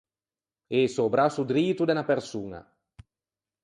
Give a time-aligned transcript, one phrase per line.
[0.81, 2.61] Ëse o brasso drito de unna persoña.